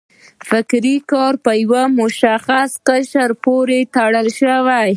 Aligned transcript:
فکري 0.49 0.95
کار 1.11 1.33
په 1.45 1.51
یو 1.61 1.75
مشخص 1.99 2.69
قشر 2.87 3.29
پورې 3.43 3.77
وتړل 3.83 4.27
شو. 4.37 4.53